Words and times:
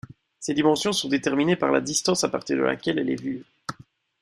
Ses 0.39 0.55
dimensions 0.55 0.93
sont 0.93 1.09
déterminées 1.09 1.55
par 1.55 1.71
la 1.71 1.79
distance 1.79 2.23
à 2.23 2.29
partir 2.29 2.57
de 2.57 2.63
laquelle 2.63 2.97
elle 2.97 3.11
est 3.11 3.21
vue. 3.21 3.45